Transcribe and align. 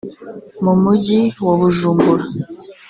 mu 0.63 0.73
Mujyi 0.83 1.21
wa 1.45 1.53
Bujumbura 1.59 2.25